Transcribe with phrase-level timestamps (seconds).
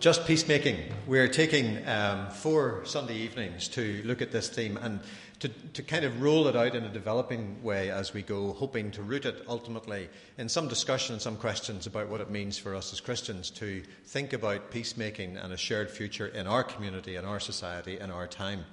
[0.00, 0.78] Just peacemaking.
[1.06, 5.00] We're taking um, four Sunday evenings to look at this theme and
[5.40, 8.90] to, to kind of roll it out in a developing way as we go, hoping
[8.92, 10.08] to root it ultimately
[10.38, 13.82] in some discussion and some questions about what it means for us as Christians to
[14.06, 18.26] think about peacemaking and a shared future in our community, in our society, in our
[18.26, 18.64] time.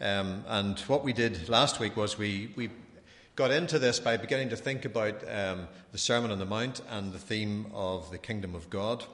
[0.00, 2.68] Um, and what we did last week was we, we
[3.36, 7.12] got into this by beginning to think about um, the Sermon on the Mount and
[7.12, 9.04] the theme of the kingdom of God.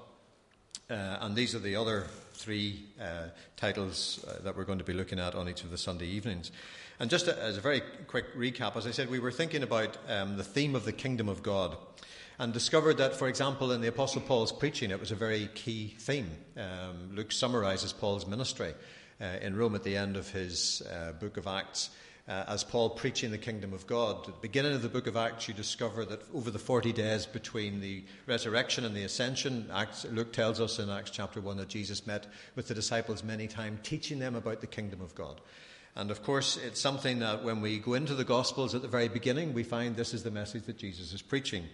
[0.90, 4.94] Uh, and these are the other three uh, titles uh, that we're going to be
[4.94, 6.50] looking at on each of the Sunday evenings.
[6.98, 9.96] And just a, as a very quick recap, as I said, we were thinking about
[10.08, 11.76] um, the theme of the kingdom of God
[12.38, 15.94] and discovered that, for example, in the Apostle Paul's preaching, it was a very key
[15.98, 16.30] theme.
[16.56, 18.74] Um, Luke summarizes Paul's ministry
[19.20, 21.90] uh, in Rome at the end of his uh, book of Acts
[22.28, 24.18] uh, as Paul preaching the kingdom of God.
[24.18, 27.24] At the beginning of the book of Acts, you discover that over the 40 days
[27.24, 31.68] between the resurrection and the ascension, Acts, Luke tells us in Acts chapter 1 that
[31.68, 35.40] Jesus met with the disciples many times, teaching them about the kingdom of God.
[35.96, 39.08] And of course, it's something that when we go into the Gospels at the very
[39.08, 41.64] beginning, we find this is the message that Jesus is preaching.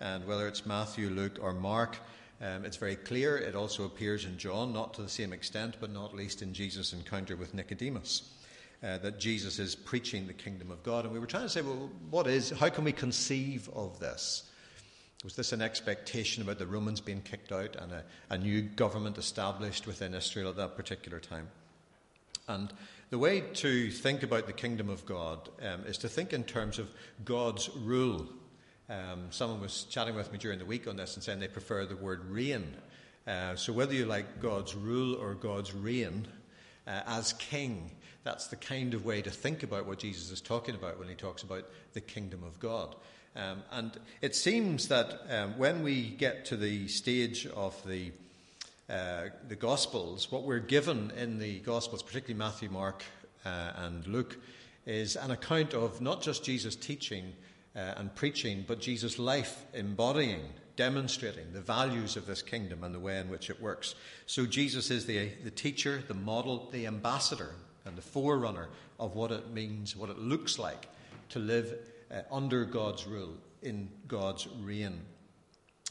[0.00, 1.98] And whether it's Matthew, Luke, or Mark,
[2.40, 3.36] um, it's very clear.
[3.36, 6.92] It also appears in John, not to the same extent, but not least in Jesus'
[6.92, 8.30] encounter with Nicodemus
[8.84, 11.04] uh, that Jesus is preaching the kingdom of God.
[11.04, 14.50] And we were trying to say, well, what is, how can we conceive of this?
[15.24, 19.16] Was this an expectation about the Romans being kicked out and a, a new government
[19.16, 21.48] established within Israel at that particular time?
[22.46, 22.74] And
[23.08, 26.78] the way to think about the kingdom of God um, is to think in terms
[26.78, 26.90] of
[27.24, 28.26] God's rule.
[28.90, 31.86] Um, someone was chatting with me during the week on this and saying they prefer
[31.86, 32.76] the word reign.
[33.26, 36.28] Uh, so whether you like God's rule or God's reign
[36.86, 37.90] uh, as king,
[38.22, 41.14] that's the kind of way to think about what Jesus is talking about when he
[41.14, 42.94] talks about the kingdom of God.
[43.36, 48.12] Um, and it seems that um, when we get to the stage of the
[48.88, 53.02] uh, the Gospels, what we're given in the Gospels, particularly Matthew, Mark,
[53.46, 54.38] uh, and Luke,
[54.84, 57.32] is an account of not just Jesus teaching
[57.74, 60.42] uh, and preaching, but Jesus' life embodying,
[60.76, 63.94] demonstrating the values of this kingdom and the way in which it works.
[64.26, 67.54] So Jesus is the, the teacher, the model, the ambassador
[67.84, 68.68] and the forerunner
[68.98, 70.88] of what it means, what it looks like
[71.30, 71.74] to live
[72.10, 75.00] uh, under God's rule, in God's reign.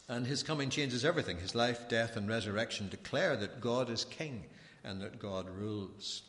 [0.09, 1.37] And his coming changes everything.
[1.37, 4.43] His life, death, and resurrection declare that God is king
[4.83, 6.23] and that God rules.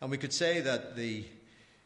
[0.00, 1.24] And we could say that the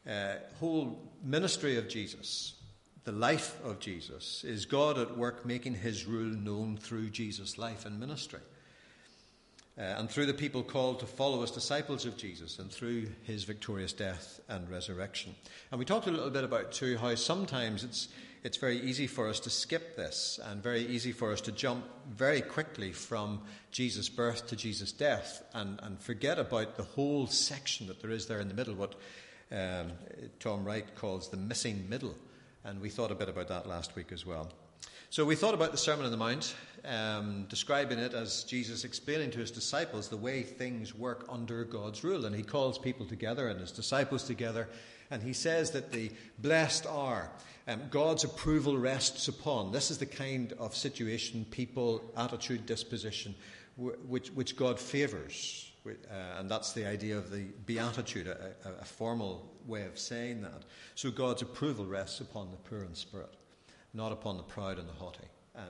[0.09, 2.55] uh, whole ministry of Jesus,
[3.05, 7.85] the life of Jesus, is God at work making his rule known through Jesus' life
[7.85, 8.41] and ministry
[9.77, 13.45] uh, and through the people called to follow as disciples of Jesus and through his
[13.45, 15.35] victorious death and resurrection.
[15.71, 18.09] And we talked a little bit about, too, how sometimes it's,
[18.45, 21.85] it's very easy for us to skip this and very easy for us to jump
[22.09, 23.41] very quickly from
[23.73, 28.27] Jesus' birth to Jesus' death and, and forget about the whole section that there is
[28.27, 28.95] there in the middle, what
[29.51, 29.93] um,
[30.39, 32.15] Tom Wright calls the missing middle.
[32.65, 34.51] And we thought a bit about that last week as well.
[35.11, 39.31] So we thought about the Sermon on the Mount, um, describing it as Jesus explaining
[39.33, 42.25] to his disciples the way things work under God's rule.
[42.25, 44.69] And he calls people together and his disciples together,
[45.11, 47.31] and he says that the blessed are.
[47.69, 49.71] Um, God's approval rests upon.
[49.71, 53.35] This is the kind of situation, people, attitude, disposition,
[53.77, 55.71] which, which God favours.
[55.87, 60.63] Uh, and that's the idea of the beatitude, a, a formal way of saying that.
[60.95, 63.35] So God's approval rests upon the poor in spirit
[63.95, 65.25] not upon the proud and the haughty.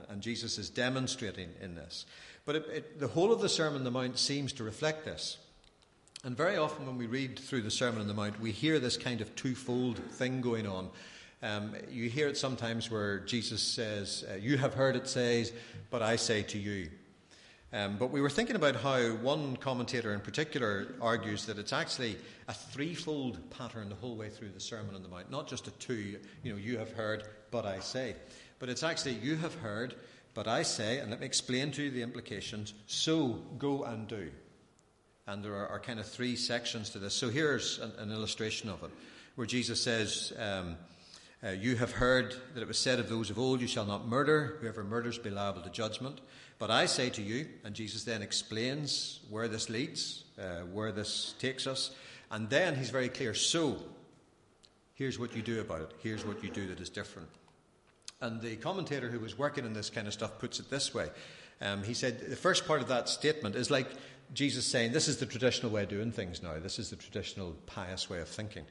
[0.09, 2.07] And, Jesus is demonstrating in this.
[2.43, 5.37] But it, it, the whole of the Sermon on the Mount seems to reflect this.
[6.23, 8.97] And very often when we read through the Sermon on the Mount, we hear this
[8.97, 10.89] kind of twofold thing going on.
[11.43, 15.53] Um, you hear it sometimes where Jesus says, uh, You have heard it says,
[15.91, 16.89] but I say to you.
[17.75, 22.15] Um, but we were thinking about how one commentator in particular argues that it's actually
[22.47, 25.71] a threefold pattern the whole way through the Sermon on the Mount, not just a
[25.71, 28.15] two, you know, you have heard, but I say.
[28.59, 29.93] But it's actually, you have heard,
[30.33, 34.31] but I say, and let me explain to you the implications, so go and do.
[35.27, 37.13] And there are, are kind of three sections to this.
[37.13, 38.91] So here's an, an illustration of it,
[39.35, 40.77] where Jesus says, um,
[41.45, 44.07] uh, You have heard that it was said of those of old, You shall not
[44.07, 44.57] murder.
[44.61, 46.21] Whoever murders be liable to judgment.
[46.57, 51.35] But I say to you, and Jesus then explains where this leads, uh, where this
[51.39, 51.91] takes us,
[52.31, 53.33] and then he's very clear.
[53.33, 53.77] So,
[54.93, 55.91] here's what you do about it.
[56.01, 57.29] Here's what you do that is different.
[58.21, 61.09] And the commentator who was working on this kind of stuff puts it this way.
[61.61, 63.87] Um, he said the first part of that statement is like
[64.33, 66.57] Jesus saying, This is the traditional way of doing things now.
[66.59, 68.65] This is the traditional pious way of thinking.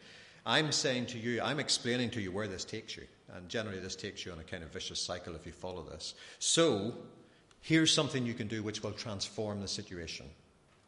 [0.46, 3.04] I'm saying to you, I'm explaining to you where this takes you.
[3.34, 6.14] And generally, this takes you on a kind of vicious cycle if you follow this.
[6.38, 6.94] So,
[7.64, 10.26] Here's something you can do which will transform the situation.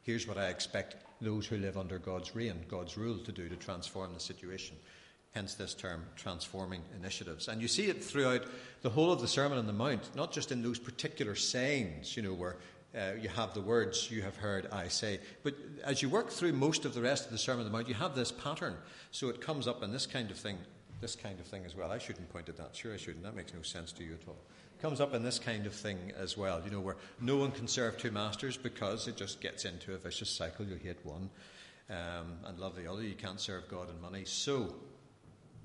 [0.03, 3.57] Here's what I expect those who live under God's reign, God's rule, to do to
[3.57, 4.77] transform the situation.
[5.31, 7.49] Hence this term, transforming initiatives.
[7.49, 8.45] And you see it throughout
[8.83, 12.23] the whole of the Sermon on the Mount, not just in those particular sayings, you
[12.23, 12.57] know, where
[12.97, 15.21] uh, you have the words you have heard I say.
[15.43, 15.55] But
[15.85, 17.95] as you work through most of the rest of the Sermon on the Mount, you
[17.95, 18.77] have this pattern.
[19.11, 20.59] So it comes up in this kind of thing,
[21.01, 21.93] this kind of thing as well.
[21.93, 22.75] I shouldn't point at that.
[22.75, 23.25] Sure, I shouldn't.
[23.25, 24.39] That makes no sense to you at all.
[24.79, 27.51] It comes up in this kind of thing as well, you know, where no one
[27.51, 30.65] can serve two masters because it just gets into a vicious cycle.
[30.67, 31.31] You hate one
[31.91, 33.03] um, and love the other.
[33.03, 34.25] You can't serve God and money.
[34.25, 34.75] So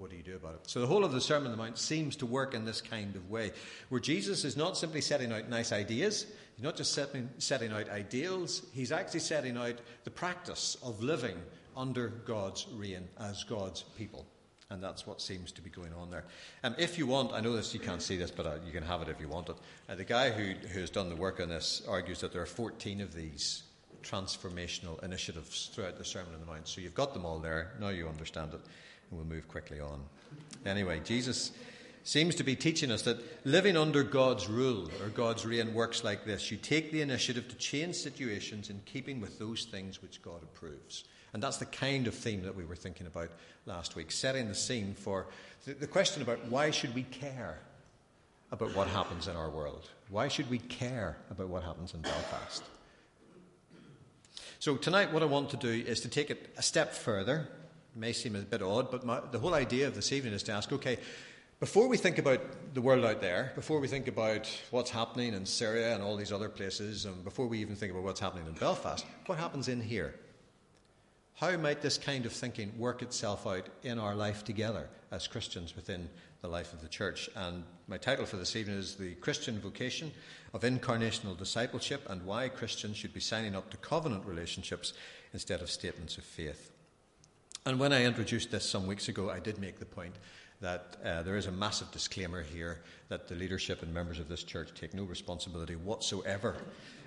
[0.02, 0.62] what do you do about it?
[0.68, 3.16] So the whole of the Sermon on the Mount seems to work in this kind
[3.16, 3.52] of way,
[3.90, 6.26] where Jesus is not simply setting out nice ideas,
[6.56, 11.38] he's not just setting, setting out ideals, he's actually setting out the practice of living
[11.76, 14.26] under God's reign as God's people.
[14.70, 16.24] And that's what seems to be going on there.
[16.64, 18.84] Um, if you want, I know this, you can't see this, but uh, you can
[18.84, 19.56] have it if you want it.
[19.90, 22.46] Uh, the guy who, who has done the work on this argues that there are
[22.46, 23.64] 14 of these
[24.02, 26.68] transformational initiatives throughout the Sermon on the Mount.
[26.68, 27.74] So you've got them all there.
[27.82, 28.62] Now you understand it
[29.10, 30.02] and we'll move quickly on.
[30.66, 31.52] Anyway, Jesus
[32.04, 36.26] seems to be teaching us that living under God's rule or God's reign works like
[36.26, 36.52] this.
[36.52, 41.04] You take the initiative to change situations in keeping with those things which God approves.
[41.34, 43.30] And that's the kind of theme that we were thinking about
[43.66, 45.28] last week, setting the scene for
[45.66, 47.60] the, question about why should we care
[48.52, 49.88] about what happens in our world?
[50.10, 52.64] Why should we care about what happens in Belfast?
[54.60, 57.48] So, tonight, what I want to do is to take it a step further
[57.94, 60.44] it may seem a bit odd, but my, the whole idea of this evening is
[60.44, 60.98] to ask okay,
[61.62, 62.42] before we think about
[62.74, 66.32] the world out there, before we think about what's happening in Syria and all these
[66.32, 69.80] other places, and before we even think about what's happening in Belfast, what happens in
[69.80, 70.16] here?
[71.36, 75.76] How might this kind of thinking work itself out in our life together as Christians
[75.76, 76.10] within
[76.42, 77.30] the life of the church?
[77.36, 80.12] And my title for this evening is The Christian Vocation
[80.56, 84.94] of Incarnational Discipleship and Why Christians Should Be Signing Up to Covenant Relationships
[85.32, 86.72] instead of Statements of Faith.
[87.68, 90.16] And when I introduced this some weeks ago, I did make the point
[90.62, 94.44] that uh, there is a massive disclaimer here that the leadership and members of this
[94.44, 96.56] church take no responsibility whatsoever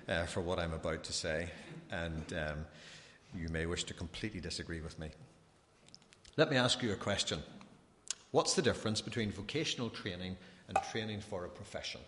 [0.07, 1.49] uh, for what I'm about to say,
[1.89, 2.65] and um,
[3.33, 5.09] you may wish to completely disagree with me.
[6.37, 7.41] Let me ask you a question
[8.31, 10.35] What's the difference between vocational training
[10.67, 12.01] and training for a profession?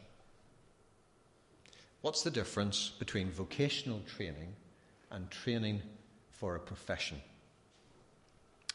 [2.01, 4.53] What's the difference between vocational training
[5.09, 5.81] and training
[6.31, 7.21] for a profession?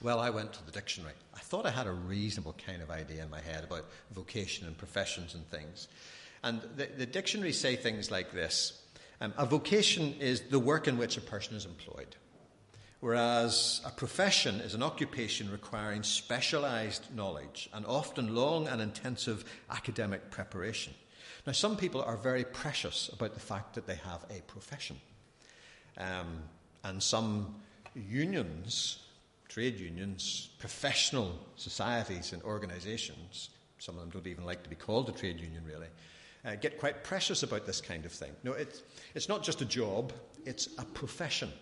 [0.02, 1.14] Well, I went to the dictionary.
[1.32, 4.76] I thought I had a reasonable kind of idea in my head about vocation and
[4.76, 5.86] professions and things.
[6.42, 8.82] And the, the dictionaries say things like this
[9.20, 12.16] um, A vocation is the work in which a person is employed,
[12.98, 20.32] whereas a profession is an occupation requiring specialized knowledge and often long and intensive academic
[20.32, 20.94] preparation.
[21.46, 24.96] Now, some people are very precious about the fact that they have a profession.
[25.96, 26.42] Um,
[26.82, 27.54] and some
[27.94, 28.98] unions
[29.52, 35.10] trade unions, professional societies and organisations, some of them don't even like to be called
[35.10, 35.88] a trade union really,
[36.46, 38.32] uh, get quite precious about this kind of thing.
[38.44, 38.82] No, it's,
[39.14, 40.10] it's not just a job,
[40.46, 41.52] it's a profession.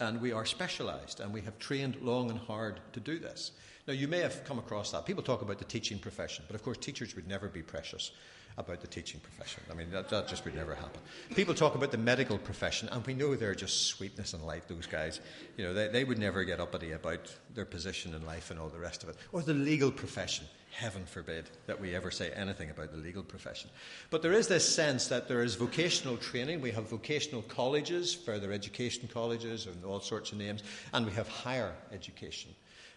[0.00, 3.52] And we are specialised, and we have trained long and hard to do this.
[3.86, 5.06] Now, you may have come across that.
[5.06, 8.10] People talk about the teaching profession, but of course, teachers would never be precious
[8.58, 9.62] about the teaching profession.
[9.70, 11.00] I mean, that, that, just would never happen.
[11.34, 14.86] People talk about the medical profession, and we know they're just sweetness and light, those
[14.86, 15.20] guys.
[15.56, 18.68] You know, they, they would never get uppity about their position in life and all
[18.68, 19.16] the rest of it.
[19.32, 20.46] Or the legal profession.
[20.72, 23.70] Heaven forbid that we ever say anything about the legal profession.
[24.10, 26.60] But there is this sense that there is vocational training.
[26.60, 30.62] We have vocational colleges, further education colleges, and all sorts of names,
[30.92, 32.54] and we have higher education.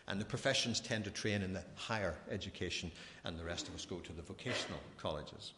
[0.10, 2.92] And the professions tend to train in the higher education,
[3.24, 5.54] and the rest of us go to the vocational colleges.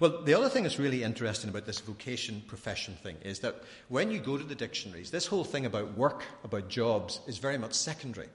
[0.00, 4.10] Well, the other thing that's really interesting about this vocation profession thing is that when
[4.10, 7.74] you go to the dictionaries, this whole thing about work, about jobs, is very much
[7.74, 8.28] secondary.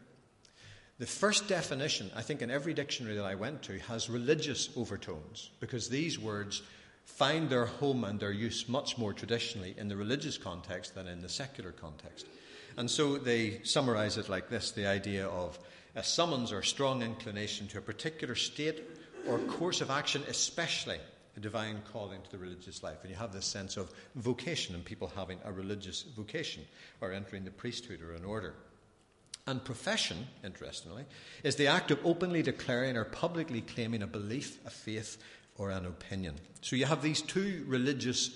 [1.00, 5.50] The first definition, I think, in every dictionary that I went to has religious overtones
[5.60, 6.62] because these words
[7.05, 11.22] find their home and their use much more traditionally in the religious context than in
[11.22, 12.27] the secular context.
[12.77, 15.58] And so they summarize it like this the idea of
[15.96, 18.84] a summons or strong inclination to a particular state
[19.27, 20.98] or course of action, especially
[21.36, 22.98] a divine calling to the religious life.
[23.01, 26.63] And you have this sense of vocation and people having a religious vocation
[27.01, 28.53] or entering the priesthood or an order.
[29.46, 31.03] And profession, interestingly,
[31.44, 35.18] is the act of openly declaring or publicly claiming a belief, a faith,
[35.58, 36.36] or an opinion.
[36.62, 38.30] So you have these two religious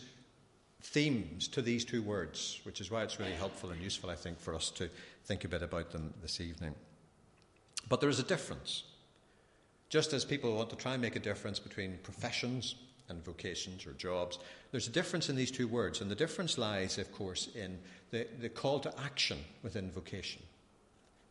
[0.88, 4.39] themes to these two words, which is why it's really helpful and useful, I think,
[4.39, 4.89] for us to
[5.25, 6.74] think a bit about them this evening.
[7.89, 8.84] But there is a difference.
[9.89, 12.75] Just as people want to try and make a difference between professions
[13.10, 14.39] and vocations or jobs.
[14.72, 17.79] There's a difference in these two words, and the difference lies, of course, in
[18.12, 20.41] the, the call to action within vocation.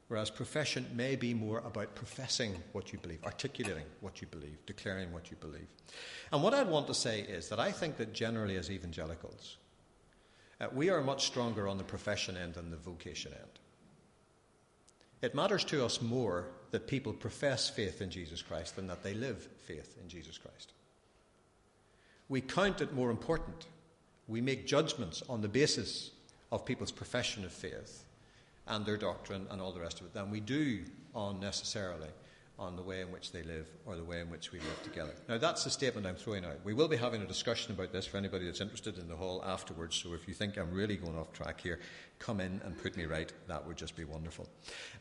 [0.08, 5.12] Whereas profession may be more about professing what you believe, articulating what you believe, declaring
[5.12, 5.66] what you believe.
[6.32, 9.56] And what I'd want to say is that I think that generally, as evangelicals,
[10.60, 13.58] uh, we are much stronger on the profession end than the vocation end.
[15.22, 19.14] It matters to us more that people profess faith in Jesus Christ than that they
[19.14, 20.72] live faith in Jesus Christ.
[22.28, 23.66] We count it more important.
[24.28, 26.12] We make judgments on the basis
[26.52, 28.05] of people's profession of faith
[28.66, 32.08] and their doctrine and all the rest of it than we do on necessarily
[32.58, 35.12] on the way in which they live or the way in which we live together.
[35.28, 36.58] Now, that's the statement I'm throwing out.
[36.64, 39.42] We will be having a discussion about this for anybody that's interested in the hall
[39.46, 41.80] afterwards, so if you think I'm really going off track here,
[42.18, 43.30] come in and put me right.
[43.46, 44.48] That would just be wonderful.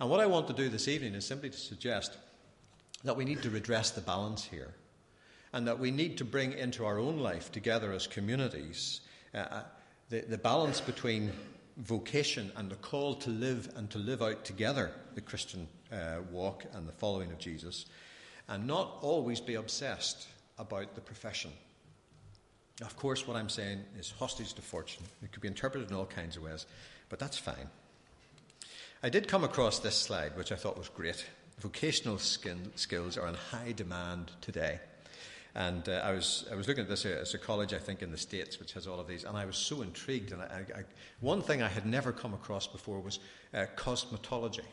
[0.02, 2.18] And what I want to do this evening is simply to suggest
[3.06, 4.74] that we need to redress the balance here
[5.54, 9.02] and that we need to bring into our own life together as communities
[9.34, 9.64] uh, uh
[10.10, 11.32] the, the balance between
[11.78, 16.66] vocation and the call to live and to live out together the Christian uh, walk
[16.74, 17.86] and the following of Jesus,
[18.48, 20.28] and not always be obsessed
[20.58, 21.52] about the profession.
[22.82, 25.04] Of course, what I'm saying is hostage to fortune.
[25.24, 26.66] It could be interpreted in all kinds of ways,
[27.10, 27.70] but that's fine.
[29.04, 31.26] I did come across this slide, which I thought was great.
[31.60, 34.80] Vocational skin, skills are in high demand today.
[35.56, 38.12] And uh, I, was, I was looking at this as a college, I think, in
[38.12, 40.34] the States, which has all of these, and I was so intrigued.
[40.34, 40.84] And I, I,
[41.22, 43.20] one thing I had never come across before was
[43.54, 44.66] uh, cosmetology.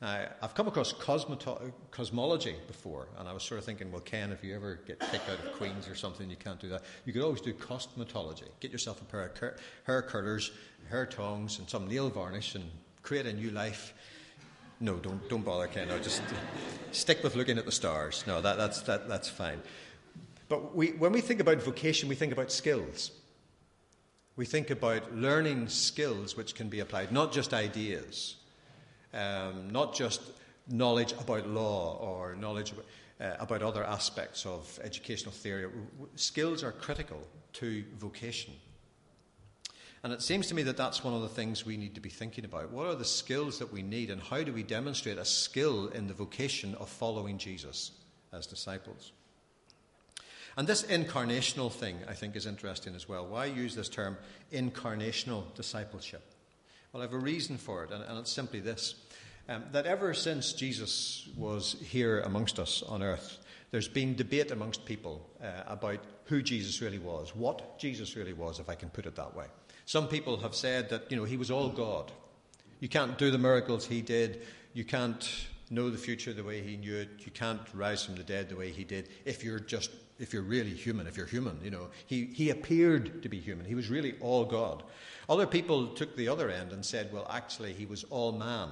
[0.00, 4.32] Now, I've come across cosmeto- cosmology before, and I was sort of thinking, well, Ken,
[4.32, 6.82] if you ever get kicked out of Queen's or something, you can't do that.
[7.04, 8.48] You could always do cosmetology.
[8.60, 10.50] Get yourself a pair of cur- hair curlers,
[10.88, 12.64] hair tongs, and some nail varnish, and
[13.02, 13.92] create a new life.
[14.80, 15.88] No, don't, don't bother, Ken.
[15.88, 16.22] No, just
[16.92, 18.24] stick with looking at the stars.
[18.26, 19.62] No, that, that's, that, that's fine.
[20.48, 23.10] But we, when we think about vocation, we think about skills.
[24.36, 28.36] We think about learning skills which can be applied, not just ideas,
[29.14, 30.20] um, not just
[30.68, 32.74] knowledge about law or knowledge
[33.20, 35.70] uh, about other aspects of educational theory.
[36.16, 38.52] Skills are critical to vocation.
[40.02, 42.10] And it seems to me that that's one of the things we need to be
[42.10, 42.70] thinking about.
[42.70, 46.06] What are the skills that we need, and how do we demonstrate a skill in
[46.06, 47.92] the vocation of following Jesus
[48.32, 49.12] as disciples?
[50.56, 53.26] And this incarnational thing, I think, is interesting as well.
[53.26, 54.16] Why use this term,
[54.52, 56.22] incarnational discipleship?
[56.92, 58.94] Well, I have a reason for it, and, and it's simply this
[59.48, 63.38] um, that ever since Jesus was here amongst us on earth,
[63.70, 68.58] there's been debate amongst people uh, about who Jesus really was, what Jesus really was,
[68.58, 69.46] if I can put it that way.
[69.84, 72.10] Some people have said that, you know, he was all God.
[72.80, 74.42] You can't do the miracles he did.
[74.72, 77.08] You can't know the future the way he knew it.
[77.20, 80.42] You can't rise from the dead the way he did if you're just if you're
[80.42, 81.88] really human, if you're human, you know.
[82.06, 83.66] He, he appeared to be human.
[83.66, 84.82] He was really all God.
[85.28, 88.70] Other people took the other end and said, well, actually, he was all man.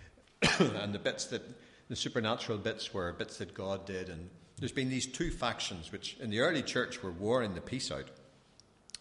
[0.58, 1.42] and the bits that,
[1.88, 4.08] the supernatural bits were bits that God did.
[4.08, 7.90] And there's been these two factions, which in the early church were warring the peace
[7.90, 8.08] out.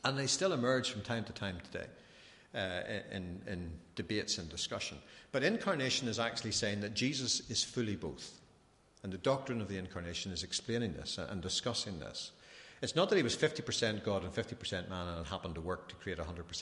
[0.03, 1.87] And they still emerge from time to time today.
[2.55, 2.81] Uh,
[3.11, 4.99] in, in debates and discussion.
[5.31, 8.31] But incarnation is actually saying that Jesus is fully both.
[9.03, 12.31] And the doctrine of the incarnation is explaining this and discussing this.
[12.81, 15.87] It's not that he was 50% God and 50% man and it happened to work
[15.89, 16.43] to create 100%